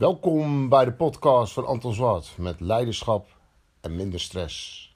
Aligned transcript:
Welkom 0.00 0.68
bij 0.68 0.84
de 0.84 0.92
podcast 0.92 1.52
van 1.52 1.66
Anton 1.66 1.94
Zwart 1.94 2.34
met 2.38 2.60
leiderschap 2.60 3.26
en 3.80 3.96
minder 3.96 4.20
stress. 4.20 4.88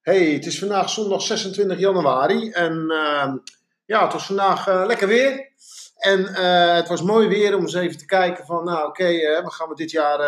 Hey, 0.00 0.32
het 0.32 0.46
is 0.46 0.58
vandaag 0.58 0.90
zondag 0.90 1.22
26 1.22 1.78
januari 1.78 2.50
en 2.50 2.90
ehm, 2.90 3.36
ja, 3.84 4.02
het 4.02 4.12
was 4.12 4.26
vandaag 4.26 4.66
eh, 4.68 4.84
lekker 4.86 5.08
weer. 5.08 5.52
En 5.96 6.26
eh, 6.26 6.74
het 6.74 6.88
was 6.88 7.02
mooi 7.02 7.28
weer 7.28 7.56
om 7.56 7.62
eens 7.62 7.74
even 7.74 7.98
te 7.98 8.06
kijken 8.06 8.46
van, 8.46 8.64
nou 8.64 8.88
oké, 8.88 9.06
eh, 9.06 9.42
wat 9.42 9.54
gaan 9.54 9.68
we 9.68 9.74
dit 9.74 9.90
jaar 9.90 10.20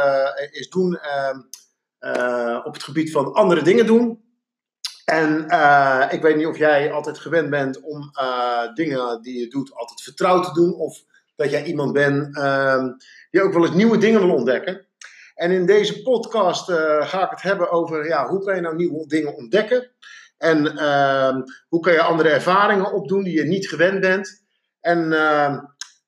eens 0.51 0.69
doen 0.69 0.99
ehm, 0.99 1.39
op 2.65 2.73
het 2.73 2.83
gebied 2.83 3.13
van 3.13 3.33
andere 3.33 3.63
dingen 3.63 3.87
doen. 3.87 4.28
En 5.09 5.45
ik 6.11 6.23
weet 6.23 6.37
niet 6.37 6.47
of 6.47 6.59
jij 6.59 6.93
altijd 6.93 7.19
gewend 7.19 7.51
bent 7.51 7.81
om 7.81 8.11
dingen 8.75 9.23
die 9.23 9.41
je 9.41 9.49
doet 9.49 9.75
altijd 9.75 10.03
vertrouwd 10.03 10.45
te 10.45 10.53
doen. 10.53 10.75
Of 10.75 10.99
dat 11.37 11.51
jij 11.51 11.65
iemand 11.65 11.93
bent 11.93 12.37
ehm, 12.37 12.91
die 13.31 13.43
ook 13.43 13.53
wel 13.53 13.67
eens 13.67 13.75
nieuwe 13.75 13.99
dingen 13.99 14.21
wil 14.21 14.35
ontdekken. 14.35 14.87
En 15.35 15.51
in 15.51 15.67
deze 15.67 16.03
podcast 16.03 16.71
ga 17.01 17.25
ik 17.25 17.31
het 17.31 17.43
hebben 17.43 17.71
over 17.71 18.07
ja, 18.07 18.29
hoe 18.29 18.45
kan 18.45 18.55
je 18.55 18.61
nou 18.61 18.77
nieuwe 18.77 19.07
dingen 19.07 19.37
ontdekken. 19.37 19.91
En 20.39 20.77
ehm, 20.77 21.41
hoe 21.69 21.81
kan 21.81 21.93
je 21.93 22.03
andere 22.03 22.29
ervaringen 22.29 22.93
opdoen 22.93 23.23
die 23.25 23.35
je 23.35 23.45
niet 23.45 23.69
gewend 23.69 24.01
bent. 24.01 24.45
En 24.81 25.13
ehm, 25.13 25.59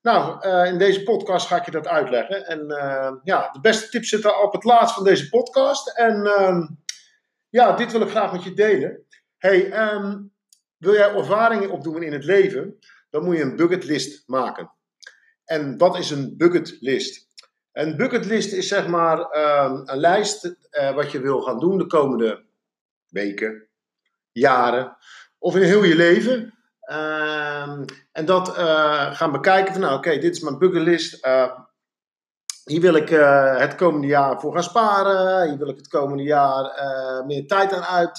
nou, 0.01 0.47
uh, 0.47 0.65
in 0.65 0.77
deze 0.77 1.03
podcast 1.03 1.47
ga 1.47 1.55
ik 1.55 1.65
je 1.65 1.71
dat 1.71 1.87
uitleggen. 1.87 2.47
En 2.47 2.65
uh, 2.67 3.11
ja, 3.23 3.49
de 3.51 3.59
beste 3.59 3.89
tips 3.89 4.09
zitten 4.09 4.41
op 4.43 4.53
het 4.53 4.63
laatst 4.63 4.95
van 4.95 5.03
deze 5.03 5.29
podcast. 5.29 5.97
En 5.97 6.25
uh, 6.25 6.67
ja, 7.51 7.75
dit 7.75 7.91
wil 7.91 8.01
ik 8.01 8.09
graag 8.09 8.31
met 8.31 8.43
je 8.43 8.53
delen. 8.53 9.05
Hey, 9.37 9.69
wil 10.77 10.93
jij 10.93 11.15
ervaringen 11.15 11.71
opdoen 11.71 12.03
in 12.03 12.13
het 12.13 12.23
leven, 12.23 12.79
dan 13.09 13.23
moet 13.23 13.37
je 13.37 13.41
een 13.41 13.55
bucketlist 13.55 14.23
maken. 14.27 14.71
En 15.45 15.77
wat 15.77 15.97
is 15.97 16.11
een 16.11 16.37
bucketlist? 16.37 17.27
Een 17.71 17.97
bucketlist 17.97 18.53
is 18.53 18.67
zeg 18.67 18.87
maar 18.87 19.17
een 19.85 19.97
lijst 19.97 20.45
uh, 20.45 20.95
wat 20.95 21.11
je 21.11 21.21
wil 21.21 21.41
gaan 21.41 21.59
doen 21.59 21.77
de 21.77 21.87
komende 21.87 22.45
weken, 23.09 23.67
jaren 24.31 24.97
of 25.41 25.55
in 25.55 25.61
heel 25.61 25.83
je 25.83 25.95
leven. 25.95 26.53
Ehm, 26.79 27.85
en 28.11 28.25
dat 28.25 28.47
uh, 28.47 29.15
gaan 29.15 29.31
bekijken 29.31 29.73
van, 29.73 29.81
nou 29.81 29.97
oké, 29.97 30.17
dit 30.17 30.35
is 30.35 30.39
mijn 30.39 30.57
bucketlist. 30.57 31.25
Uh, 31.25 31.59
hier 32.65 32.81
wil 32.81 32.95
ik 32.95 33.09
uh, 33.09 33.57
het 33.57 33.75
komende 33.75 34.07
jaar 34.07 34.39
voor 34.39 34.53
gaan 34.53 34.63
sparen. 34.63 35.49
Hier 35.49 35.57
wil 35.57 35.69
ik 35.69 35.77
het 35.77 35.87
komende 35.87 36.23
jaar 36.23 36.71
meer 37.25 37.47
tijd 37.47 37.73
aan 37.73 37.83
uit 37.83 38.17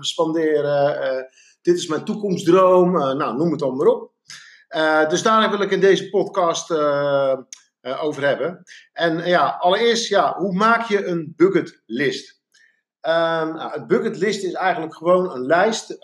spanderen. 0.00 1.26
dit 1.62 1.76
is 1.76 1.86
mijn 1.86 2.04
toekomstdroom. 2.04 2.92
nou, 2.92 3.36
noem 3.36 3.50
het 3.50 3.60
dan 3.60 3.76
maar 3.76 3.86
op. 3.86 4.12
dus 5.08 5.22
daar 5.22 5.50
wil 5.50 5.60
ik 5.60 5.70
in 5.70 5.80
deze 5.80 6.10
podcast 6.10 6.70
over 8.00 8.26
hebben. 8.26 8.62
En 8.92 9.26
ja, 9.26 9.56
allereerst, 9.60 10.08
ja, 10.08 10.36
hoe 10.36 10.52
maak 10.52 10.88
je 10.88 11.06
een 11.06 11.32
bucketlist? 11.36 12.36
Um, 13.02 13.54
nou, 13.54 13.72
het 13.72 13.86
bucketlist 13.86 14.44
is 14.44 14.52
eigenlijk 14.52 14.94
gewoon 14.94 15.30
een 15.30 15.46
lijst 15.46 15.96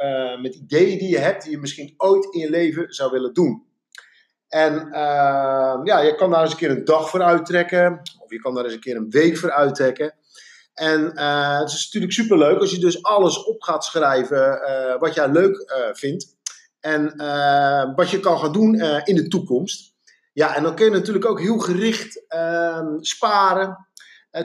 met 0.43 0.55
ideeën 0.55 0.99
die 0.99 1.11
je 1.11 1.19
hebt, 1.19 1.43
die 1.43 1.51
je 1.51 1.59
misschien 1.59 1.95
ooit 1.97 2.35
in 2.35 2.41
je 2.41 2.51
leven 2.51 2.93
zou 2.93 3.11
willen 3.11 3.35
doen. 3.35 3.74
En 4.55 4.87
uh, 4.87 5.81
ja, 5.85 5.99
je 6.01 6.15
kan 6.17 6.31
daar 6.31 6.43
eens 6.43 6.51
een 6.51 6.57
keer 6.57 6.71
een 6.71 6.85
dag 6.85 7.11
voor 7.11 7.23
uittrekken, 7.23 8.01
of 8.19 8.31
je 8.31 8.39
kan 8.39 8.55
daar 8.55 8.65
eens 8.65 8.73
een 8.73 8.81
keer 8.81 8.97
een 8.97 9.11
week 9.11 9.37
voor 9.37 9.51
uittrekken. 9.51 10.15
En 10.75 11.01
uh, 11.15 11.59
het 11.59 11.71
is 11.71 11.85
natuurlijk 11.85 12.13
superleuk 12.13 12.59
als 12.59 12.71
je 12.71 12.79
dus 12.79 13.03
alles 13.03 13.45
op 13.45 13.63
gaat 13.63 13.85
schrijven 13.85 14.61
wat 14.99 15.15
jij 15.15 15.29
leuk 15.29 15.73
vindt. 15.93 16.37
En 16.81 17.03
wat 17.97 18.11
je 18.11 18.21
kan 18.21 18.39
gaan 18.39 18.53
doen 18.53 18.75
in 19.05 19.15
de 19.15 19.29
toekomst. 19.29 19.95
Ja, 20.33 20.57
en 20.57 20.63
dan 20.63 20.75
kun 20.75 20.85
je 20.85 20.91
natuurlijk 20.91 21.27
ook 21.27 21.41
heel 21.41 21.59
gericht 21.59 22.25
ehm, 22.29 22.99
sparen. 23.01 23.87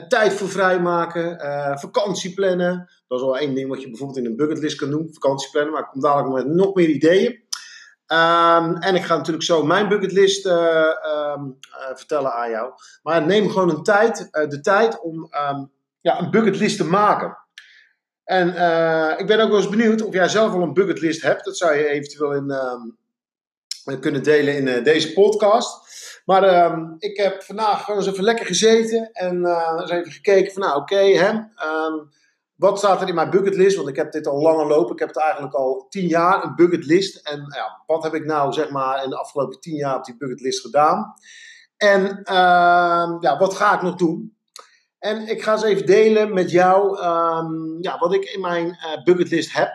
Tijd 0.08 0.32
voor 0.32 0.48
vrijmaken, 0.48 1.38
vakantie 1.78 2.34
plannen. 2.34 2.90
Dat 3.08 3.18
is 3.18 3.24
wel 3.24 3.38
één 3.38 3.54
ding 3.54 3.68
wat 3.68 3.82
je 3.82 3.88
bijvoorbeeld 3.88 4.18
in 4.18 4.26
een 4.26 4.36
bucketlist 4.36 4.76
kan 4.76 4.90
doen. 4.90 5.08
Vakantie 5.12 5.50
plannen, 5.50 5.72
maar 5.72 5.82
ik 5.82 5.88
kom 5.88 6.00
dadelijk 6.00 6.34
met 6.34 6.54
nog 6.54 6.74
meer 6.74 6.88
ideeën. 6.88 7.48
Um, 8.12 8.76
en 8.76 8.94
ik 8.94 9.04
ga 9.04 9.16
natuurlijk 9.16 9.44
zo 9.44 9.64
mijn 9.64 9.88
bucketlist 9.88 10.46
uh, 10.46 10.86
um, 11.34 11.58
vertellen 11.94 12.32
aan 12.32 12.50
jou. 12.50 12.72
Maar 13.02 13.26
neem 13.26 13.50
gewoon 13.50 13.70
een 13.70 13.82
tijd, 13.82 14.28
de 14.30 14.60
tijd 14.60 15.00
om 15.00 15.30
um, 15.50 15.70
ja, 16.00 16.18
een 16.18 16.30
bucketlist 16.30 16.76
te 16.76 16.84
maken. 16.84 17.38
En 18.24 18.48
ik 19.18 19.26
ben 19.26 19.40
ook 19.40 19.48
wel 19.48 19.56
eens 19.56 19.68
benieuwd 19.68 20.02
of 20.02 20.14
jij 20.14 20.28
zelf 20.28 20.52
al 20.52 20.62
een 20.62 20.72
bucketlist 20.72 21.22
hebt. 21.22 21.44
Dat 21.44 21.56
zou 21.56 21.74
je 21.74 21.86
eventueel 21.86 22.32
in, 22.32 22.54
kunnen 24.00 24.22
delen 24.22 24.56
in 24.56 24.82
deze 24.82 25.12
podcast. 25.12 25.88
Maar 26.24 26.72
ik 26.98 27.16
heb 27.16 27.42
vandaag 27.42 27.84
gewoon 27.84 28.00
eens 28.00 28.10
even 28.10 28.24
lekker 28.24 28.46
gezeten 28.46 29.10
en 29.12 29.46
eens 29.80 29.90
even 29.90 30.12
gekeken 30.12 30.52
van 30.52 30.62
nou 30.62 30.80
oké, 30.80 31.00
um, 31.00 32.10
wat 32.60 32.78
staat 32.78 33.00
er 33.02 33.08
in 33.08 33.14
mijn 33.14 33.30
bucketlist? 33.30 33.76
Want 33.76 33.88
ik 33.88 33.96
heb 33.96 34.12
dit 34.12 34.26
al 34.26 34.42
langer 34.42 34.66
lopen. 34.66 34.92
Ik 34.92 34.98
heb 34.98 35.08
het 35.08 35.18
eigenlijk 35.18 35.54
al 35.54 35.86
tien 35.88 36.06
jaar, 36.06 36.44
een 36.44 36.54
bucketlist. 36.54 37.28
En 37.28 37.38
ja, 37.54 37.82
wat 37.86 38.02
heb 38.02 38.14
ik 38.14 38.24
nou 38.24 38.52
zeg 38.52 38.70
maar 38.70 39.04
in 39.04 39.10
de 39.10 39.18
afgelopen 39.18 39.60
tien 39.60 39.74
jaar 39.74 39.96
op 39.96 40.04
die 40.04 40.16
bucketlist 40.16 40.60
gedaan? 40.60 41.14
En 41.76 42.02
uh, 42.24 43.16
ja, 43.20 43.38
wat 43.38 43.54
ga 43.54 43.74
ik 43.74 43.82
nog 43.82 43.94
doen? 43.94 44.36
En 44.98 45.28
ik 45.28 45.42
ga 45.42 45.52
eens 45.52 45.62
even 45.62 45.86
delen 45.86 46.34
met 46.34 46.50
jou 46.50 46.98
um, 46.98 47.78
ja, 47.80 47.98
wat 47.98 48.14
ik 48.14 48.24
in 48.24 48.40
mijn 48.40 48.66
uh, 48.66 49.02
bucketlist 49.04 49.52
heb. 49.52 49.70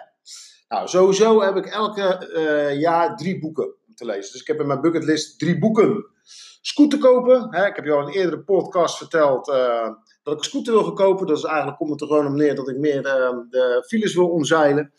Nou, 0.68 0.88
sowieso 0.88 1.41
heb 1.41 1.56
ik 1.56 1.66
elke 1.66 2.31
uh, 2.35 2.79
jaar 2.79 3.16
drie 3.16 3.40
boeken 3.40 3.74
te 3.95 4.06
lezen. 4.06 4.31
Dus 4.31 4.41
ik 4.41 4.47
heb 4.47 4.59
in 4.59 4.68
mijn 4.68 4.81
bucketlist 4.81 5.40
drie 5.40 5.59
boeken 5.59 6.06
scooter 6.62 7.00
kopen. 7.00 7.47
Hè, 7.50 7.66
ik 7.66 7.75
heb 7.75 7.85
je 7.85 7.91
al 7.91 8.01
in 8.01 8.07
een 8.07 8.13
eerdere 8.13 8.44
podcast 8.44 8.97
verteld 8.97 9.47
uh, 9.47 9.90
dat 10.25 10.34
ik 10.34 10.40
een 10.40 10.46
scooter 10.46 10.74
wil 10.74 10.84
gaan 10.84 10.96
kopen. 10.96 11.28
Dus 11.28 11.44
eigenlijk 11.44 11.78
komt 11.78 11.90
het 11.90 12.02
er 12.02 12.08
gewoon 12.08 12.25
om 12.25 12.36
neer 12.36 12.56
dat 12.56 12.69
ik 12.69 12.78
meer 12.78 12.97
uh, 12.97 13.30
de 13.50 13.84
files 13.88 14.16
wil 14.16 14.30
omzeilen. 14.30 14.94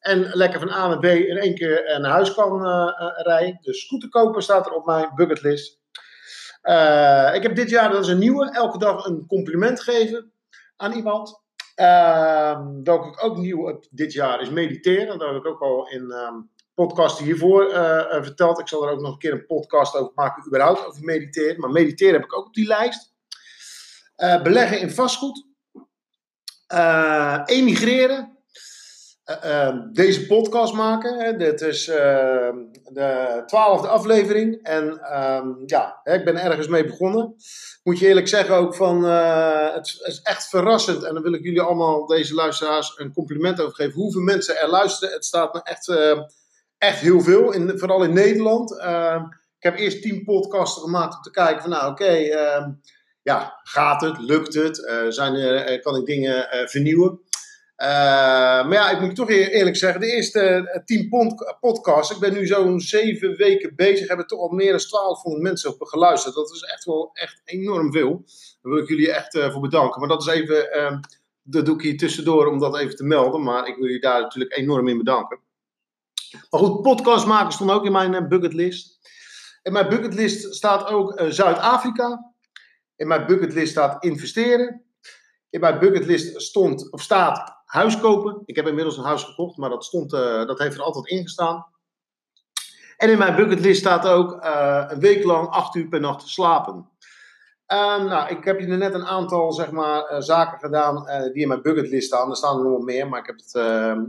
En 0.00 0.30
lekker 0.32 0.60
van 0.60 0.70
A 0.70 0.88
naar 0.88 0.98
B 0.98 1.04
in 1.04 1.36
één 1.36 1.54
keer 1.54 1.98
naar 2.00 2.10
huis 2.10 2.34
kan 2.34 2.66
uh, 2.66 2.88
rijden. 3.14 3.58
Dus 3.60 3.84
scooter 3.84 4.08
kopen 4.08 4.42
staat 4.42 4.66
er 4.66 4.72
op 4.72 4.86
mijn 4.86 5.12
bucketlist. 5.14 5.80
ik 7.34 7.42
heb 7.42 7.54
dit 7.54 7.70
jaar, 7.70 7.90
dat 7.90 8.02
is 8.02 8.08
een 8.08 8.18
nieuwe, 8.18 8.50
elke 8.50 8.78
dag 8.78 9.04
een 9.04 9.26
compliment 9.26 9.80
geven 9.80 10.32
aan 10.76 10.92
iemand. 10.92 11.42
welke 12.84 13.08
ik 13.08 13.24
ook 13.24 13.36
nieuw 13.36 13.66
heb 13.66 13.84
dit 13.90 14.12
jaar 14.12 14.40
is 14.40 14.50
mediteren. 14.50 15.18
Daar 15.18 15.28
heb 15.28 15.44
ik 15.44 15.46
ook 15.46 15.60
al 15.60 15.88
in 15.88 16.10
um, 16.10 16.50
podcast 16.74 17.18
hiervoor 17.18 17.70
uh, 17.70 18.22
verteld. 18.22 18.58
Ik 18.58 18.68
zal 18.68 18.86
er 18.86 18.92
ook 18.92 19.00
nog 19.00 19.12
een 19.12 19.18
keer 19.18 19.32
een 19.32 19.46
podcast 19.46 19.96
over 19.96 20.12
maken, 20.14 20.46
überhaupt 20.46 20.86
over 20.86 21.04
mediteren. 21.04 21.60
Maar 21.60 21.70
mediteren 21.70 22.14
heb 22.14 22.24
ik 22.24 22.36
ook 22.36 22.46
op 22.46 22.54
die 22.54 22.66
lijst. 22.66 23.11
Uh, 24.16 24.42
beleggen 24.42 24.80
in 24.80 24.90
vastgoed. 24.90 25.46
Uh, 26.74 27.40
emigreren. 27.44 28.30
deze 29.92 30.26
podcast 30.26 30.74
maken. 30.74 31.18
Hè. 31.18 31.36
Dit 31.36 31.60
is 31.60 31.84
de 31.84 33.42
twaalfde 33.46 33.88
aflevering. 33.88 34.62
En 34.62 34.98
ehm, 34.98 35.48
ja, 35.66 36.00
ik 36.04 36.24
ben 36.24 36.36
ergens 36.36 36.68
mee 36.68 36.84
begonnen. 36.84 37.34
Moet 37.82 37.98
je 37.98 38.06
eerlijk 38.06 38.28
zeggen 38.28 38.54
ook 38.54 38.74
van, 38.74 39.04
het 39.04 39.86
is 40.02 40.20
echt 40.22 40.48
verrassend. 40.48 41.02
En 41.02 41.14
dan 41.14 41.22
wil 41.22 41.34
ik 41.34 41.42
jullie 41.42 41.60
allemaal, 41.60 42.06
deze 42.06 42.34
luisteraars, 42.34 42.98
een 42.98 43.12
compliment 43.12 43.60
over 43.60 43.74
geven. 43.74 44.00
Hoeveel 44.00 44.22
mensen 44.22 44.60
er 44.60 44.68
luisteren. 44.68 45.14
Het 45.14 45.24
staat 45.24 45.54
me 45.54 45.62
echt 45.62 45.88
echt 46.82 47.00
heel 47.00 47.20
veel, 47.20 47.52
in, 47.52 47.78
vooral 47.78 48.04
in 48.04 48.12
Nederland. 48.12 48.78
Ehm, 48.78 49.24
ik 49.58 49.62
heb 49.62 49.76
eerst 49.76 50.02
tien 50.02 50.24
podcasts 50.24 50.80
gemaakt 50.80 51.16
om 51.16 51.22
te 51.22 51.30
kijken 51.30 51.60
van 51.60 51.70
nou 51.70 51.90
oké, 51.90 52.04
ehm, 52.04 52.70
ja, 53.22 53.60
gaat 53.62 54.00
het, 54.00 54.18
lukt 54.18 54.54
het, 54.54 54.78
uh, 54.78 55.08
zijn 55.08 55.34
eh, 55.34 55.82
kan 55.82 55.96
ik 55.96 56.06
dingen 56.06 56.48
uh, 56.54 56.66
vernieuwen. 56.66 57.20
maar 57.76 58.72
ja, 58.72 58.90
ik 58.90 59.00
moet 59.00 59.16
toch 59.16 59.30
eerlijk 59.30 59.76
zeggen, 59.76 60.00
de 60.00 60.12
eerste 60.12 60.82
tien 60.84 61.08
podcasts, 61.60 62.14
ik 62.14 62.20
ben 62.20 62.32
nu 62.32 62.46
zo'n 62.46 62.80
zeven 62.80 63.36
weken 63.36 63.72
bezig, 63.76 64.08
hebben 64.08 64.26
toch 64.26 64.40
al 64.40 64.48
meer 64.48 64.70
dan 64.70 64.86
1200 64.90 65.42
mensen 65.42 65.70
op 65.70 65.82
geluisterd. 65.82 66.34
Dat 66.34 66.50
is 66.50 66.62
echt 66.62 66.84
wel 66.84 67.10
echt 67.12 67.40
enorm 67.44 67.92
veel. 67.92 68.22
Daar 68.62 68.72
wil 68.72 68.82
ik 68.82 68.88
jullie 68.88 69.12
echt 69.12 69.38
voor 69.38 69.60
bedanken. 69.60 70.00
Maar 70.00 70.08
dat 70.08 70.20
is 70.20 70.26
even, 70.26 70.72
ehm, 70.72 71.00
dat 71.42 71.66
doe 71.66 71.74
ik 71.74 71.82
hier 71.82 71.96
tussendoor 71.96 72.46
om 72.46 72.58
dat 72.58 72.78
even 72.78 72.96
te 72.96 73.04
melden. 73.04 73.42
Maar 73.42 73.66
ik 73.66 73.74
wil 73.74 73.84
jullie 73.84 74.00
daar 74.00 74.20
natuurlijk 74.20 74.56
enorm 74.56 74.88
in 74.88 74.98
bedanken. 74.98 75.40
Maar 76.50 76.60
goed, 76.60 76.82
podcast 76.82 77.26
maken 77.26 77.52
stond 77.52 77.70
ook 77.70 77.84
in 77.84 77.92
mijn 77.92 78.14
eh, 78.14 78.26
bucketlist. 78.26 79.00
In 79.62 79.72
mijn 79.72 79.88
bucketlist 79.88 80.54
staat 80.54 80.86
ook 80.86 81.22
Zuid-Afrika. 81.28 82.31
In 83.02 83.08
mijn 83.08 83.26
bucketlist 83.26 83.70
staat 83.70 84.04
investeren. 84.04 84.82
In 85.50 85.60
mijn 85.60 85.78
bucketlist 85.78 86.42
stond, 86.42 86.92
of 86.92 87.02
staat 87.02 87.62
huis 87.64 88.00
kopen. 88.00 88.42
Ik 88.44 88.56
heb 88.56 88.66
inmiddels 88.66 88.96
een 88.96 89.04
huis 89.04 89.22
gekocht, 89.22 89.56
maar 89.56 89.70
dat, 89.70 89.84
stond, 89.84 90.12
uh, 90.12 90.46
dat 90.46 90.58
heeft 90.58 90.74
er 90.76 90.82
altijd 90.82 91.06
in 91.06 91.22
gestaan. 91.22 91.66
En 92.96 93.10
in 93.10 93.18
mijn 93.18 93.36
bucketlist 93.36 93.80
staat 93.80 94.06
ook 94.06 94.44
uh, 94.44 94.84
een 94.88 95.00
week 95.00 95.24
lang 95.24 95.48
acht 95.48 95.74
uur 95.74 95.88
per 95.88 96.00
nacht 96.00 96.28
slapen. 96.28 96.74
Um, 97.66 98.04
nou, 98.04 98.28
ik 98.28 98.44
heb 98.44 98.58
hier 98.58 98.78
net 98.78 98.94
een 98.94 99.06
aantal 99.06 99.52
zeg 99.52 99.70
maar, 99.70 100.22
zaken 100.22 100.58
gedaan 100.58 101.04
die 101.32 101.42
in 101.42 101.48
mijn 101.48 101.62
bucketlist 101.62 102.06
staan. 102.06 102.30
Er 102.30 102.36
staan 102.36 102.58
er 102.58 102.64
nog 102.64 102.82
meer, 102.82 103.08
maar 103.08 103.20
ik 103.20 103.26
heb 103.26 103.36
het, 103.36 103.54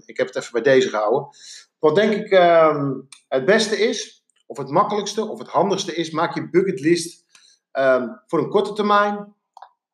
ik 0.06 0.18
heb 0.18 0.28
het 0.28 0.36
even 0.36 0.52
bij 0.52 0.62
deze 0.62 0.90
gehouden. 0.90 1.28
wat 1.80 1.96
denk 1.96 2.14
ik 2.14 2.30
het 3.28 3.46
beste 3.46 3.78
is, 3.78 4.26
of 4.46 4.58
het 4.58 4.70
makkelijkste, 4.70 5.26
of 5.26 5.40
het 5.40 5.48
handigste 5.48 5.96
is, 5.96 6.12
maak 6.12 6.34
je 6.34 6.50
bucketlist 6.50 7.23
um, 7.74 8.22
voor 8.28 8.40
een 8.40 8.50
korte 8.50 8.74
termijn, 8.74 9.36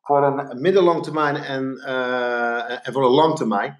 voor 0.02 0.22
een 0.22 0.60
middellange 0.60 1.00
termijn 1.00 1.36
en, 1.36 1.82
uh, 1.86 2.86
en 2.86 2.92
voor 2.92 3.04
een 3.04 3.10
lang 3.10 3.36
termijn. 3.36 3.78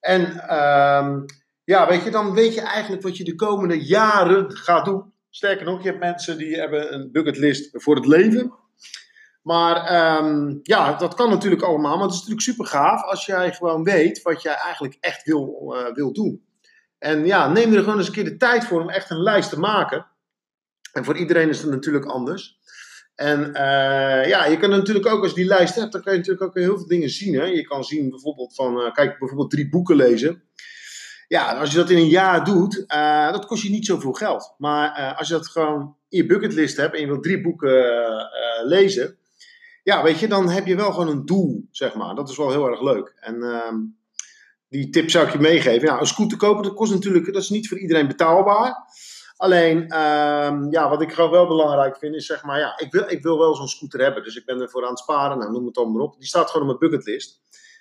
En 0.00 0.22
um, 0.56 1.24
ja, 1.64 1.88
weet 1.88 2.04
je, 2.04 2.10
dan 2.10 2.34
weet 2.34 2.54
je 2.54 2.60
eigenlijk 2.60 3.02
wat 3.02 3.16
je 3.16 3.24
de 3.24 3.34
komende 3.34 3.84
jaren 3.84 4.52
gaat 4.52 4.84
doen. 4.84 5.12
Sterker 5.30 5.66
nog, 5.66 5.82
je 5.82 5.88
hebt 5.88 6.00
mensen 6.00 6.38
die 6.38 6.56
hebben 6.56 6.94
een 6.94 7.12
bucketlist 7.12 7.68
voor 7.72 7.94
het 7.94 8.06
leven. 8.06 8.52
Maar 9.42 10.16
um, 10.18 10.60
ja, 10.62 10.92
dat 10.92 11.14
kan 11.14 11.30
natuurlijk 11.30 11.62
allemaal. 11.62 11.94
Maar 11.94 12.04
het 12.04 12.12
is 12.12 12.18
natuurlijk 12.18 12.46
super 12.46 12.66
gaaf 12.66 13.02
als 13.02 13.26
jij 13.26 13.52
gewoon 13.52 13.84
weet 13.84 14.22
wat 14.22 14.42
jij 14.42 14.54
eigenlijk 14.54 14.96
echt 15.00 15.24
wil, 15.24 15.74
uh, 15.76 15.94
wil 15.94 16.12
doen. 16.12 16.44
En 16.98 17.26
ja, 17.26 17.48
neem 17.48 17.72
er 17.72 17.82
gewoon 17.82 17.98
eens 17.98 18.06
een 18.06 18.12
keer 18.12 18.24
de 18.24 18.36
tijd 18.36 18.64
voor 18.64 18.80
om 18.80 18.90
echt 18.90 19.10
een 19.10 19.22
lijst 19.22 19.50
te 19.50 19.58
maken. 19.58 20.06
En 20.92 21.04
voor 21.04 21.16
iedereen 21.16 21.48
is 21.48 21.62
het 21.62 21.70
natuurlijk 21.70 22.04
anders. 22.04 22.58
En 23.22 23.40
uh, 23.46 24.28
ja, 24.28 24.46
je 24.46 24.56
kan 24.56 24.70
natuurlijk 24.70 25.06
ook, 25.06 25.22
als 25.22 25.30
je 25.30 25.36
die 25.36 25.44
lijst 25.44 25.74
hebt, 25.74 25.92
dan 25.92 26.02
kan 26.02 26.12
je 26.12 26.18
natuurlijk 26.18 26.46
ook 26.46 26.54
heel 26.54 26.76
veel 26.76 26.86
dingen 26.86 27.10
zien. 27.10 27.34
Hè? 27.34 27.44
Je 27.44 27.62
kan 27.62 27.84
zien 27.84 28.10
bijvoorbeeld 28.10 28.54
van, 28.54 28.80
uh, 28.80 28.92
kijk, 28.92 29.18
bijvoorbeeld 29.18 29.50
drie 29.50 29.68
boeken 29.68 29.96
lezen. 29.96 30.42
Ja, 31.28 31.58
als 31.58 31.70
je 31.70 31.76
dat 31.76 31.90
in 31.90 31.96
een 31.96 32.08
jaar 32.08 32.44
doet, 32.44 32.84
uh, 32.88 33.32
dat 33.32 33.46
kost 33.46 33.62
je 33.62 33.70
niet 33.70 33.86
zoveel 33.86 34.12
geld. 34.12 34.54
Maar 34.58 35.14
als 35.14 35.28
je 35.28 35.34
dat 35.34 35.48
gewoon 35.48 35.96
in 36.08 36.18
je 36.18 36.26
bucketlist 36.26 36.76
hebt 36.76 36.94
en 36.94 37.00
je 37.00 37.06
wilt 37.06 37.22
drie 37.22 37.40
boeken 37.40 37.84
lezen. 38.64 39.16
Ja, 39.82 40.02
weet 40.02 40.18
je, 40.18 40.28
dan 40.28 40.50
heb 40.50 40.66
je 40.66 40.76
wel 40.76 40.92
gewoon 40.92 41.08
een 41.08 41.26
doel, 41.26 41.68
zeg 41.70 41.94
maar. 41.94 42.14
Dat 42.14 42.28
is 42.28 42.36
wel 42.36 42.50
heel 42.50 42.68
erg 42.68 42.82
leuk. 42.82 43.14
En 43.20 43.42
ehm, 43.42 43.76
die 44.68 44.90
tip 44.90 45.10
zou 45.10 45.26
ik 45.26 45.32
je 45.32 45.38
meegeven. 45.38 45.88
Ja, 45.88 46.00
een 46.00 46.06
scooter 46.06 46.38
kopen, 46.38 46.62
dat 46.62 46.74
kost 46.74 46.92
natuurlijk, 46.92 47.32
dat 47.32 47.42
is 47.42 47.50
niet 47.50 47.68
voor 47.68 47.78
iedereen 47.78 48.06
betaalbaar. 48.06 48.74
Alleen, 49.42 49.82
um, 49.82 50.70
ja, 50.70 50.88
wat 50.88 51.02
ik 51.02 51.12
gewoon 51.12 51.30
wel 51.30 51.46
belangrijk 51.46 51.96
vind, 51.96 52.14
is 52.14 52.26
zeg 52.26 52.44
maar, 52.44 52.58
ja, 52.58 52.78
ik 52.78 52.92
wil, 52.92 53.04
ik 53.06 53.22
wil 53.22 53.38
wel 53.38 53.54
zo'n 53.54 53.68
scooter 53.68 54.00
hebben. 54.00 54.24
Dus 54.24 54.36
ik 54.36 54.44
ben 54.44 54.60
ervoor 54.60 54.82
aan 54.82 54.90
het 54.90 54.98
sparen, 54.98 55.38
nou, 55.38 55.52
noem 55.52 55.64
het 55.64 55.74
dan 55.74 55.92
maar 55.92 56.02
op. 56.02 56.18
Die 56.18 56.26
staat 56.26 56.50
gewoon 56.50 56.70
op 56.70 56.78
mijn 56.80 56.90
bucketlist. 56.90 57.40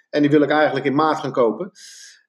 En 0.09 0.21
die 0.21 0.31
wil 0.31 0.41
ik 0.41 0.49
eigenlijk 0.49 0.85
in 0.85 0.95
maart 0.95 1.19
gaan 1.19 1.31
kopen. 1.31 1.71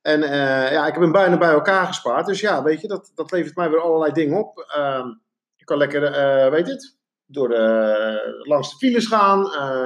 En 0.03 0.23
uh, 0.23 0.73
ja, 0.73 0.87
ik 0.87 0.93
heb 0.93 1.03
hem 1.03 1.13
bijna 1.13 1.39
bij 1.39 1.51
elkaar 1.51 1.87
gespaard. 1.87 2.27
Dus 2.27 2.41
ja, 2.41 2.63
weet 2.63 2.81
je, 2.81 2.89
dat, 2.89 3.13
dat 3.15 3.31
levert 3.31 3.57
mij 3.57 3.71
weer 3.71 3.81
allerlei 3.81 4.13
dingen 4.13 4.39
op. 4.39 4.75
Um, 4.79 5.23
je 5.57 5.65
kan 5.65 5.77
lekker, 5.77 6.03
uh, 6.03 6.51
weet 6.51 6.67
het, 6.67 6.99
door 7.27 7.49
de, 7.49 8.43
langs 8.43 8.71
de 8.71 8.77
files 8.77 9.07
gaan. 9.07 9.39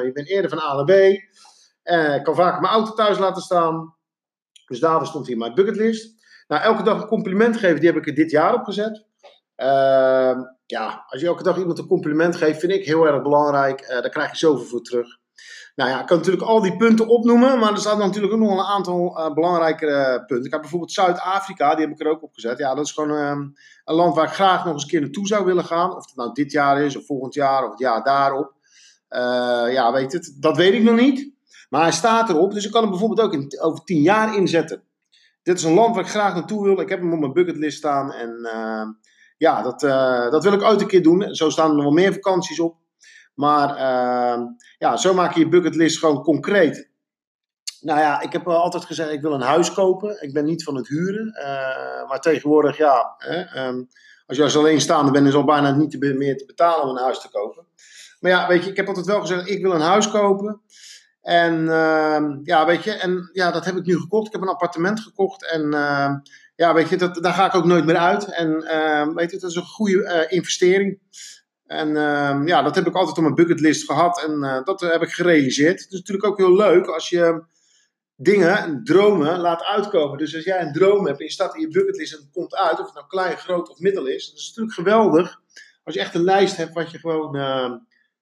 Je 0.04 0.10
bent 0.12 0.28
eerder 0.28 0.50
van 0.50 0.60
A 0.60 0.74
naar 0.74 0.84
B. 0.84 0.90
ik 2.18 2.24
kan 2.24 2.34
vaak 2.34 2.60
mijn 2.60 2.72
auto 2.72 2.92
thuis 2.92 3.18
laten 3.18 3.42
staan. 3.42 3.94
Dus 4.66 4.80
daarvoor 4.80 5.06
stond 5.06 5.26
hier 5.26 5.36
mijn 5.36 5.54
bucketlist. 5.54 6.14
Nou, 6.48 6.62
elke 6.62 6.82
dag 6.82 7.02
een 7.02 7.08
compliment 7.08 7.56
geven, 7.56 7.80
die 7.80 7.88
heb 7.88 7.98
ik 7.98 8.06
er 8.06 8.14
dit 8.14 8.30
jaar 8.30 8.54
opgezet. 8.54 9.04
Uh, 9.56 10.40
ja, 10.66 11.04
als 11.08 11.20
je 11.20 11.26
elke 11.26 11.42
dag 11.42 11.58
iemand 11.58 11.78
een 11.78 11.86
compliment 11.86 12.36
geeft, 12.36 12.60
vind 12.60 12.72
ik 12.72 12.84
heel 12.84 13.06
erg 13.06 13.22
belangrijk. 13.22 13.80
Uh, 13.80 13.88
daar 13.88 14.08
krijg 14.08 14.30
je 14.30 14.36
zoveel 14.36 14.66
voor 14.66 14.82
terug. 14.82 15.18
Nou 15.74 15.90
ja, 15.90 16.00
ik 16.00 16.06
kan 16.06 16.16
natuurlijk 16.16 16.44
al 16.44 16.60
die 16.60 16.76
punten 16.76 17.06
opnoemen, 17.06 17.58
maar 17.58 17.72
er 17.72 17.78
staan 17.78 17.98
natuurlijk 17.98 18.32
ook 18.32 18.38
nog 18.38 18.50
een 18.50 18.64
aantal 18.64 19.18
uh, 19.18 19.34
belangrijke 19.34 20.22
punten. 20.26 20.46
Ik 20.46 20.52
heb 20.52 20.60
bijvoorbeeld 20.60 20.92
Zuid-Afrika, 20.92 21.74
die 21.74 21.84
heb 21.84 21.94
ik 21.94 22.00
er 22.00 22.10
ook 22.10 22.22
op 22.22 22.34
gezet. 22.34 22.58
Ja, 22.58 22.74
dat 22.74 22.84
is 22.84 22.92
gewoon 22.92 23.16
ehm, 23.16 23.40
een 23.84 23.94
land 23.94 24.14
waar 24.14 24.26
ik 24.26 24.32
graag 24.32 24.64
nog 24.64 24.72
eens 24.72 24.82
een 24.82 24.88
keer 24.88 25.00
naartoe 25.00 25.26
zou 25.26 25.44
willen 25.44 25.64
gaan. 25.64 25.96
Of 25.96 26.06
het 26.06 26.16
nou 26.16 26.32
dit 26.32 26.52
jaar 26.52 26.82
is, 26.82 26.96
of 26.96 27.06
volgend 27.06 27.34
jaar, 27.34 27.64
of 27.64 27.70
het 27.70 27.78
jaar 27.78 28.02
daarop. 28.02 28.54
Eh, 29.08 29.72
ja, 29.72 29.92
weet 29.92 30.12
het, 30.12 30.36
dat 30.40 30.56
weet 30.56 30.72
ik 30.72 30.82
nog 30.82 30.96
niet. 30.96 31.34
Maar 31.68 31.82
hij 31.82 31.92
staat 31.92 32.28
erop, 32.28 32.52
dus 32.52 32.64
ik 32.64 32.70
kan 32.70 32.80
hem 32.80 32.90
bijvoorbeeld 32.90 33.20
ook 33.20 33.32
in, 33.32 33.60
over 33.60 33.84
tien 33.84 34.02
jaar 34.02 34.36
inzetten. 34.36 34.82
Dit 35.42 35.58
is 35.58 35.64
een 35.64 35.74
land 35.74 35.94
waar 35.94 36.04
ik 36.04 36.10
graag 36.10 36.34
naartoe 36.34 36.62
wil. 36.64 36.80
Ik 36.80 36.88
heb 36.88 37.00
hem 37.00 37.12
op 37.12 37.18
mijn 37.18 37.32
bucketlist 37.32 37.78
staan 37.78 38.12
en 38.12 38.44
ehm, 38.44 38.88
ja, 39.36 39.62
dat, 39.62 39.82
uh, 39.82 40.30
dat 40.30 40.44
wil 40.44 40.52
ik 40.52 40.62
ooit 40.62 40.80
een 40.80 40.86
keer 40.86 41.02
doen. 41.02 41.34
Zo 41.34 41.50
staan 41.50 41.68
er 41.68 41.74
nog 41.74 41.84
wel 41.84 41.92
meer 41.92 42.12
vakanties 42.12 42.60
op. 42.60 42.76
Maar 43.34 43.70
uh, 43.70 44.44
ja, 44.78 44.96
zo 44.96 45.14
maak 45.14 45.34
je 45.34 45.40
je 45.40 45.48
bucketlist 45.48 45.98
gewoon 45.98 46.22
concreet. 46.22 46.90
Nou 47.80 48.00
ja, 48.00 48.20
ik 48.20 48.32
heb 48.32 48.48
altijd 48.48 48.84
gezegd, 48.84 49.10
ik 49.10 49.20
wil 49.20 49.32
een 49.32 49.40
huis 49.40 49.72
kopen. 49.72 50.22
Ik 50.22 50.32
ben 50.32 50.44
niet 50.44 50.64
van 50.64 50.76
het 50.76 50.88
huren. 50.88 51.38
Uh, 51.40 52.08
maar 52.08 52.20
tegenwoordig, 52.20 52.76
ja, 52.76 53.14
hè, 53.18 53.66
um, 53.66 53.88
als 54.26 54.36
je 54.36 54.42
als 54.42 54.56
alleenstaande 54.56 55.10
bent, 55.10 55.26
is 55.26 55.34
al 55.34 55.44
bijna 55.44 55.70
niet 55.70 56.00
meer 56.00 56.36
te 56.36 56.46
betalen 56.46 56.82
om 56.84 56.96
een 56.96 57.02
huis 57.02 57.20
te 57.20 57.30
kopen. 57.30 57.66
Maar 58.20 58.30
ja, 58.30 58.48
weet 58.48 58.64
je, 58.64 58.70
ik 58.70 58.76
heb 58.76 58.86
altijd 58.86 59.06
wel 59.06 59.20
gezegd, 59.20 59.48
ik 59.48 59.62
wil 59.62 59.72
een 59.72 59.80
huis 59.80 60.10
kopen. 60.10 60.60
En 61.20 61.54
uh, 61.54 62.24
ja, 62.42 62.66
weet 62.66 62.84
je, 62.84 62.92
en 62.92 63.30
ja, 63.32 63.50
dat 63.50 63.64
heb 63.64 63.76
ik 63.76 63.84
nu 63.84 63.98
gekocht. 63.98 64.26
Ik 64.26 64.32
heb 64.32 64.42
een 64.42 64.48
appartement 64.48 65.00
gekocht 65.00 65.50
en 65.52 65.74
ja, 66.56 66.74
weet 66.74 66.88
je, 66.88 66.96
dat, 66.96 67.14
daar 67.14 67.32
ga 67.32 67.46
ik 67.46 67.54
ook 67.54 67.64
nooit 67.64 67.84
meer 67.84 67.96
uit. 67.96 68.34
En 68.34 68.48
uh, 68.62 69.14
weet 69.14 69.30
je, 69.30 69.38
dat 69.38 69.50
is 69.50 69.56
een 69.56 69.62
goede 69.62 70.26
uh, 70.28 70.36
investering. 70.36 71.00
En 71.66 71.88
uh, 71.88 72.40
ja, 72.44 72.62
dat 72.62 72.74
heb 72.74 72.86
ik 72.86 72.94
altijd 72.94 73.16
op 73.16 73.22
mijn 73.22 73.34
bucketlist 73.34 73.84
gehad 73.84 74.22
en 74.22 74.32
uh, 74.42 74.64
dat 74.64 74.80
heb 74.80 75.02
ik 75.02 75.12
gerealiseerd. 75.12 75.80
Het 75.80 75.92
is 75.92 75.98
natuurlijk 75.98 76.26
ook 76.26 76.38
heel 76.38 76.56
leuk 76.56 76.86
als 76.86 77.08
je 77.08 77.44
dingen, 78.16 78.84
dromen, 78.84 79.38
laat 79.38 79.64
uitkomen. 79.64 80.18
Dus 80.18 80.34
als 80.34 80.44
jij 80.44 80.60
een 80.60 80.72
droom 80.72 81.06
hebt 81.06 81.18
en 81.18 81.24
je 81.24 81.30
staat 81.30 81.54
in 81.54 81.60
je 81.60 81.68
bucketlist 81.68 82.12
en 82.12 82.18
het 82.18 82.30
komt 82.32 82.56
uit, 82.56 82.80
of 82.80 82.86
het 82.86 82.94
nou 82.94 83.06
klein, 83.06 83.36
groot 83.36 83.70
of 83.70 83.78
middel 83.78 84.06
is, 84.06 84.28
dat 84.28 84.38
is 84.38 84.46
natuurlijk 84.48 84.74
geweldig 84.74 85.40
als 85.84 85.94
je 85.94 86.00
echt 86.00 86.14
een 86.14 86.24
lijst 86.24 86.56
hebt 86.56 86.74
wat 86.74 86.90
je 86.90 86.98
gewoon 86.98 87.36
uh, 87.36 87.72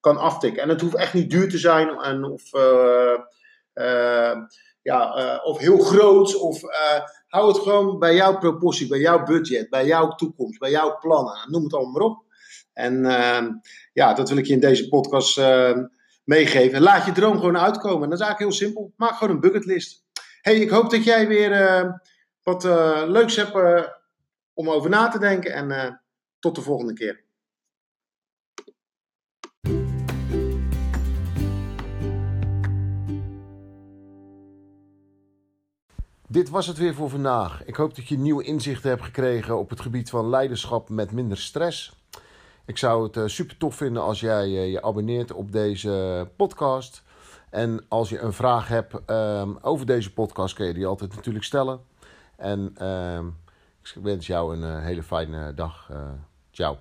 kan 0.00 0.16
aftikken. 0.16 0.62
En 0.62 0.68
het 0.68 0.80
hoeft 0.80 0.96
echt 0.96 1.14
niet 1.14 1.30
duur 1.30 1.48
te 1.48 1.58
zijn 1.58 1.88
en, 1.88 2.24
of, 2.24 2.50
ja, 4.84 5.40
of 5.44 5.58
heel 5.58 5.78
groot 5.78 6.36
of 6.40 6.60
hou 7.26 7.48
het 7.48 7.58
gewoon 7.58 7.98
bij 7.98 8.14
jouw 8.14 8.38
proportie, 8.38 8.86
bij 8.86 8.98
jouw 8.98 9.24
budget, 9.24 9.70
bij 9.70 9.86
jouw 9.86 10.08
toekomst, 10.08 10.58
bij 10.58 10.70
jouw 10.70 10.98
plannen. 10.98 11.50
Noem 11.50 11.62
het 11.62 11.74
allemaal 11.74 11.92
maar 11.92 12.02
op. 12.02 12.24
En 12.72 13.04
uh, 13.04 13.46
ja, 13.92 14.14
dat 14.14 14.28
wil 14.28 14.38
ik 14.38 14.46
je 14.46 14.52
in 14.52 14.60
deze 14.60 14.88
podcast 14.88 15.38
uh, 15.38 15.78
meegeven. 16.24 16.80
Laat 16.80 17.04
je 17.04 17.12
droom 17.12 17.38
gewoon 17.38 17.58
uitkomen. 17.58 18.08
Dat 18.08 18.20
is 18.20 18.24
eigenlijk 18.24 18.38
heel 18.38 18.66
simpel. 18.66 18.92
Maak 18.96 19.16
gewoon 19.16 19.34
een 19.34 19.40
bucketlist. 19.40 20.04
Hey, 20.40 20.56
ik 20.56 20.70
hoop 20.70 20.90
dat 20.90 21.04
jij 21.04 21.28
weer 21.28 21.50
uh, 21.50 21.92
wat 22.42 22.64
eh, 22.64 23.02
leuks 23.06 23.36
hebt 23.36 23.52
om 24.54 24.70
over 24.70 24.90
na 24.90 25.08
te 25.08 25.18
denken. 25.18 25.52
En 25.52 26.00
tot 26.38 26.54
de 26.54 26.62
volgende 26.62 26.92
keer. 26.92 27.23
Dit 36.34 36.50
was 36.50 36.66
het 36.66 36.78
weer 36.78 36.94
voor 36.94 37.10
vandaag. 37.10 37.64
Ik 37.64 37.74
hoop 37.74 37.94
dat 37.94 38.08
je 38.08 38.18
nieuwe 38.18 38.44
inzichten 38.44 38.90
hebt 38.90 39.02
gekregen 39.02 39.58
op 39.58 39.70
het 39.70 39.80
gebied 39.80 40.10
van 40.10 40.28
leiderschap 40.28 40.88
met 40.88 41.12
minder 41.12 41.38
stress. 41.38 41.96
Ik 42.64 42.78
zou 42.78 43.02
het 43.02 43.16
uh, 43.16 43.26
super 43.26 43.56
tof 43.56 43.76
vinden 43.76 44.02
als 44.02 44.20
jij 44.20 44.48
uh, 44.48 44.70
je 44.70 44.82
abonneert 44.82 45.32
op 45.32 45.52
deze 45.52 46.28
podcast. 46.36 47.02
En 47.50 47.84
als 47.88 48.08
je 48.08 48.18
een 48.18 48.32
vraag 48.32 48.68
hebt 48.68 49.10
um, 49.10 49.58
over 49.60 49.86
deze 49.86 50.12
podcast, 50.12 50.54
kun 50.54 50.66
je 50.66 50.74
die 50.74 50.86
altijd 50.86 51.14
natuurlijk 51.14 51.44
stellen. 51.44 51.80
En 52.36 52.88
um, 52.88 53.36
ik 53.82 54.02
wens 54.02 54.26
jou 54.26 54.56
een 54.56 54.76
uh, 54.76 54.84
hele 54.84 55.02
fijne 55.02 55.54
dag. 55.54 55.90
ciao. 56.50 56.78